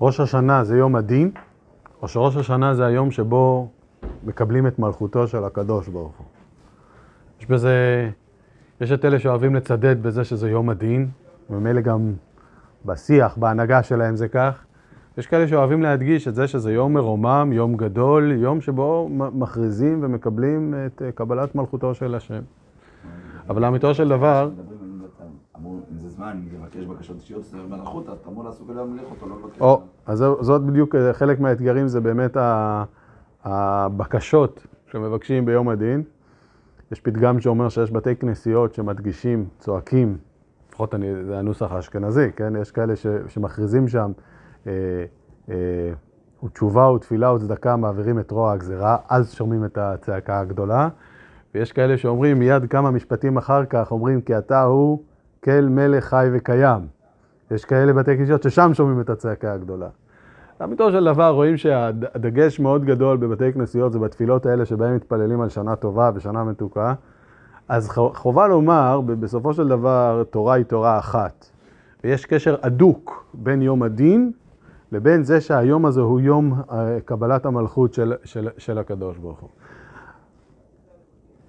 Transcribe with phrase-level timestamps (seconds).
[0.00, 1.30] ראש השנה זה יום הדין,
[2.02, 3.68] או שראש השנה זה היום שבו
[4.24, 6.26] מקבלים את מלכותו של הקדוש ברוך הוא.
[7.40, 8.10] יש בזה,
[8.80, 11.08] יש את אלה שאוהבים לצדד בזה שזה יום הדין,
[11.50, 12.12] וממילא גם
[12.84, 14.64] בשיח, בהנהגה שלהם זה כך.
[15.18, 20.74] יש כאלה שאוהבים להדגיש את זה שזה יום מרומם, יום גדול, יום שבו מכריזים ומקבלים
[20.86, 22.42] את קבלת מלכותו של השם.
[23.48, 24.50] אבל לאמיתו של דבר...
[26.16, 29.60] זמן, לבקש בקשות אישיות, זה מלאכות, אתה אמור לעסוק להמליך אותו, לא לבקש.
[29.60, 32.36] או, אז זאת בדיוק חלק מהאתגרים, זה באמת
[33.44, 36.02] הבקשות שמבקשים ביום הדין.
[36.92, 40.16] יש פתגם שאומר שיש בתי כנסיות שמדגישים, צועקים,
[40.68, 42.52] לפחות אני, זה הנוסח האשכנזי, כן?
[42.60, 44.12] יש כאלה ש, שמכריזים שם,
[44.66, 44.72] אה,
[45.50, 45.54] אה,
[46.44, 50.88] ותשובה ותפילה וצדקה מעבירים את רוע הגזירה, אז שומעים את הצעקה הגדולה.
[51.54, 55.02] ויש כאלה שאומרים מיד כמה משפטים אחר כך, אומרים כי אתה הוא
[55.44, 56.80] כל מלך חי וקיים.
[57.50, 59.88] יש כאלה בתי כנסיות ששם שומעים את הצעקה הגדולה.
[60.60, 65.48] לאמיתו של דבר רואים שהדגש מאוד גדול בבתי כנסיות זה בתפילות האלה שבהם מתפללים על
[65.48, 66.94] שנה טובה ושנה מתוקה.
[67.68, 71.46] אז חובה לומר, בסופו של דבר, תורה היא תורה אחת.
[72.04, 74.32] ויש קשר הדוק בין יום הדין
[74.92, 79.48] לבין זה שהיום הזה הוא יום אה, קבלת המלכות של, של, של הקדוש ברוך הוא.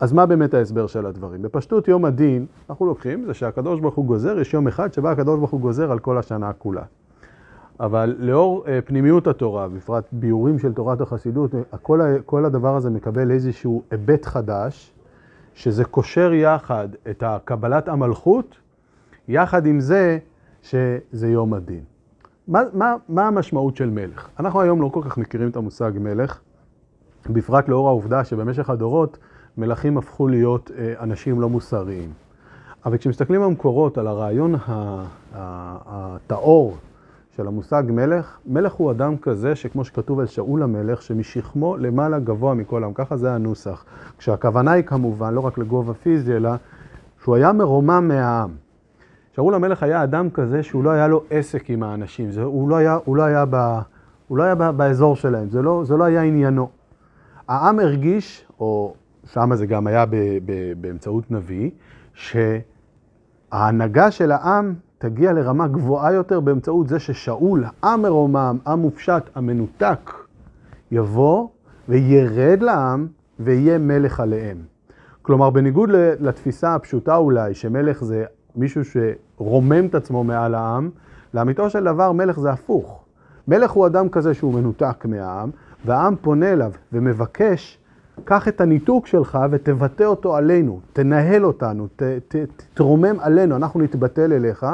[0.00, 1.42] אז מה באמת ההסבר של הדברים?
[1.42, 5.38] בפשטות יום הדין, אנחנו לוקחים, זה שהקדוש ברוך הוא גוזר, יש יום אחד שבה הקדוש
[5.38, 6.82] ברוך הוא גוזר על כל השנה כולה.
[7.80, 11.50] אבל לאור uh, פנימיות התורה, בפרט ביורים של תורת החסידות,
[11.82, 14.92] כל, כל הדבר הזה מקבל איזשהו היבט חדש,
[15.54, 18.56] שזה קושר יחד את קבלת המלכות,
[19.28, 20.18] יחד עם זה
[20.62, 21.80] שזה יום הדין.
[22.48, 24.28] מה, מה, מה המשמעות של מלך?
[24.40, 26.40] אנחנו היום לא כל כך מכירים את המושג מלך,
[27.30, 29.18] בפרט לאור העובדה שבמשך הדורות
[29.58, 32.12] מלכים הפכו להיות uh, אנשים לא מוסריים.
[32.84, 34.54] אבל כשמסתכלים במקורות על הרעיון
[35.34, 36.76] הטהור
[37.36, 42.54] של המושג מלך, מלך הוא אדם כזה שכמו שכתוב על שאול המלך, שמשכמו למעלה גבוה
[42.54, 43.84] מכל העם, ככה זה הנוסח.
[44.18, 46.50] כשהכוונה היא כמובן לא רק לגובה פיזי, אלא
[47.22, 48.50] שהוא היה מרומם מהעם.
[49.36, 52.76] שאול המלך היה אדם כזה שהוא לא היה לו עסק עם האנשים, זה, הוא, לא
[52.76, 53.78] היה, הוא, לא היה ב,
[54.28, 56.68] הוא לא היה באזור שלהם, זה לא, זה לא היה עניינו.
[57.48, 60.04] העם הרגיש, או שם זה גם היה
[60.80, 61.70] באמצעות נביא,
[62.14, 70.12] שההנהגה של העם תגיע לרמה גבוהה יותר באמצעות זה ששאול, עם מרומם, עם מופשט, המנותק,
[70.90, 71.48] יבוא
[71.88, 73.06] וירד לעם
[73.40, 74.56] ויהיה מלך עליהם.
[75.22, 75.90] כלומר, בניגוד
[76.20, 78.24] לתפיסה הפשוטה אולי, שמלך זה
[78.56, 80.90] מישהו שרומם את עצמו מעל העם,
[81.34, 83.04] לאמיתו של דבר מלך זה הפוך.
[83.48, 85.50] מלך הוא אדם כזה שהוא מנותק מהעם,
[85.84, 87.77] והעם פונה אליו ומבקש
[88.24, 94.32] קח את הניתוק שלך ותבטא אותו עלינו, תנהל אותנו, ת, ת, תתרומם עלינו, אנחנו נתבטל
[94.32, 94.66] אליך.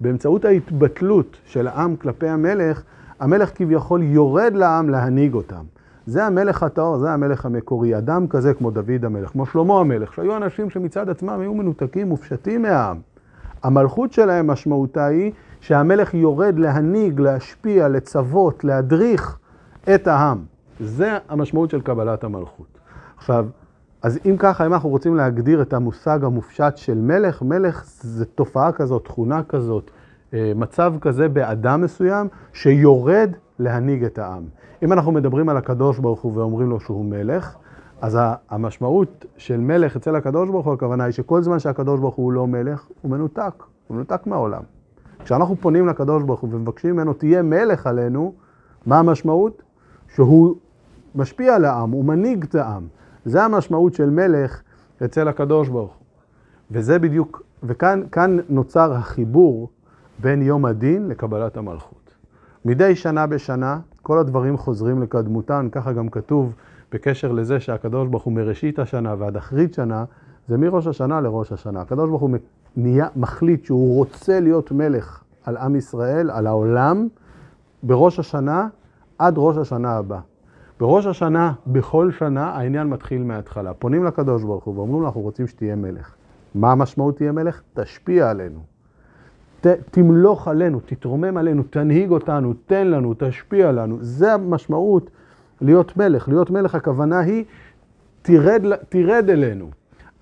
[0.00, 2.82] באמצעות ההתבטלות של העם כלפי המלך,
[3.20, 5.64] המלך כביכול יורד לעם להנהיג אותם.
[6.06, 7.98] זה המלך הטהור, זה המלך המקורי.
[7.98, 12.62] אדם כזה כמו דוד המלך, כמו שלמה המלך, שהיו אנשים שמצד עצמם היו מנותקים, מופשטים
[12.62, 13.00] מהעם.
[13.62, 19.38] המלכות שלהם משמעותה היא שהמלך יורד להנהיג, להשפיע, לצוות, להדריך
[19.94, 20.38] את העם.
[20.80, 22.77] זה המשמעות של קבלת המלכות.
[23.18, 23.46] עכשיו,
[24.02, 28.72] אז אם ככה, אם אנחנו רוצים להגדיר את המושג המופשט של מלך, מלך זה תופעה
[28.72, 29.90] כזאת, תכונה כזאת,
[30.34, 34.42] אה, מצב כזה באדם מסוים שיורד להנהיג את העם.
[34.82, 37.56] אם אנחנו מדברים על הקדוש ברוך הוא ואומרים לו שהוא מלך,
[38.00, 38.18] אז
[38.50, 42.46] המשמעות של מלך אצל הקדוש ברוך הוא, הכוונה היא שכל זמן שהקדוש ברוך הוא לא
[42.46, 43.52] מלך, הוא מנותק,
[43.86, 44.62] הוא מנותק מהעולם.
[45.24, 48.32] כשאנחנו פונים לקדוש ברוך הוא ומבקשים ממנו, תהיה מלך עלינו,
[48.86, 49.62] מה המשמעות?
[50.14, 50.56] שהוא
[51.14, 52.86] משפיע על העם, הוא מנהיג את העם.
[53.28, 54.62] זה המשמעות של מלך
[55.04, 56.04] אצל הקדוש ברוך הוא.
[56.70, 59.68] וזה בדיוק, וכאן נוצר החיבור
[60.18, 62.14] בין יום הדין לקבלת המלכות.
[62.64, 66.52] מדי שנה בשנה כל הדברים חוזרים לקדמותן, ככה גם כתוב
[66.92, 70.04] בקשר לזה שהקדוש ברוך הוא מראשית השנה ועד אחרית שנה,
[70.48, 71.80] זה מראש השנה לראש השנה.
[71.80, 72.30] הקדוש ברוך הוא
[72.76, 77.08] נהיה, מחליט שהוא רוצה להיות מלך על עם ישראל, על העולם,
[77.82, 78.68] בראש השנה
[79.18, 80.18] עד ראש השנה הבא.
[80.80, 83.74] בראש השנה, בכל שנה, העניין מתחיל מההתחלה.
[83.74, 86.14] פונים לקדוש ברוך הוא ואומרים לו, אנחנו רוצים שתהיה מלך.
[86.54, 87.60] מה המשמעות תהיה מלך?
[87.74, 88.60] תשפיע עלינו.
[89.60, 93.98] ת, תמלוך עלינו, תתרומם עלינו, תנהיג אותנו, תן לנו, תשפיע לנו.
[94.00, 95.10] זה המשמעות
[95.60, 96.28] להיות מלך.
[96.28, 97.44] להיות מלך, הכוונה היא,
[98.22, 99.70] תרד, תרד אלינו.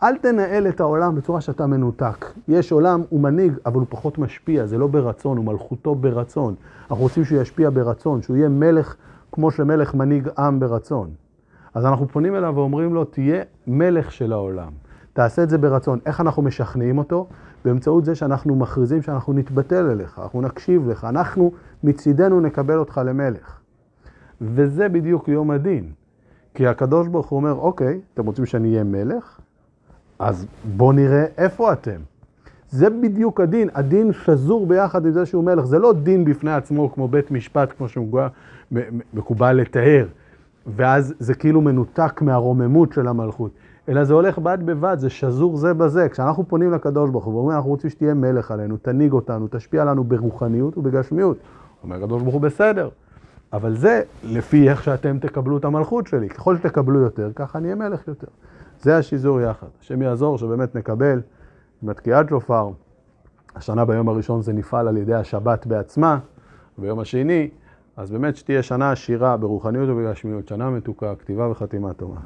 [0.02, 2.26] אל תנהל את העולם בצורה שאתה מנותק.
[2.48, 6.54] יש עולם, הוא מנהיג, אבל הוא פחות משפיע, זה לא ברצון, הוא מלכותו ברצון.
[6.90, 8.96] אנחנו רוצים שהוא ישפיע ברצון, שהוא יהיה מלך
[9.32, 11.10] כמו שמלך מנהיג עם ברצון.
[11.74, 14.72] אז אנחנו פונים אליו ואומרים לו, תהיה מלך של העולם.
[15.12, 15.98] תעשה את זה ברצון.
[16.06, 17.26] איך אנחנו משכנעים אותו?
[17.64, 21.52] באמצעות זה שאנחנו מכריזים שאנחנו נתבטל אליך, אנחנו נקשיב לך, אנחנו
[21.84, 23.60] מצידנו נקבל אותך למלך.
[24.40, 25.92] וזה בדיוק יום הדין.
[26.54, 29.40] כי הקדוש ברוך הוא אומר, אוקיי, אתם רוצים שאני אהיה מלך?
[30.18, 30.46] אז
[30.76, 32.00] בואו נראה איפה אתם.
[32.70, 36.92] זה בדיוק הדין, הדין שזור ביחד עם זה שהוא מלך, זה לא דין בפני עצמו
[36.92, 40.06] כמו בית משפט, כמו שמקובל לתאר,
[40.66, 43.50] ואז זה כאילו מנותק מהרוממות של המלכות,
[43.88, 46.08] אלא זה הולך בד בבד, זה שזור זה בזה.
[46.08, 50.04] כשאנחנו פונים לקדוש ברוך הוא ואומרים, אנחנו רוצים שתהיה מלך עלינו, תנהיג אותנו, תשפיע עלינו
[50.04, 51.36] ברוחניות ובגשמיות.
[51.82, 52.88] אומר הקדוש ברוך הוא, בסדר.
[53.52, 56.28] אבל זה לפי איך שאתם תקבלו את המלכות שלי.
[56.28, 58.26] ככל שתקבלו יותר, ככה אני אהיה מלך יותר.
[58.82, 59.66] זה השיזור יחד.
[59.80, 61.20] השם יעזור שבאמת נקבל
[61.82, 62.70] בתקיעת שופר.
[63.54, 66.18] השנה ביום הראשון זה נפעל על ידי השבת בעצמה,
[66.78, 67.50] ביום השני,
[67.96, 72.20] אז באמת שתהיה שנה עשירה ברוחניות ובגשמיות, שנה מתוקה, כתיבה וחתימה טובה.